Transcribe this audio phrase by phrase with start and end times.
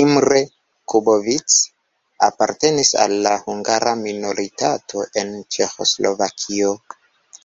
[0.00, 0.42] Imre
[0.92, 1.56] Kubovics
[2.28, 6.72] apartenis al la hungara minoritato en Ĉeĥoslovakio.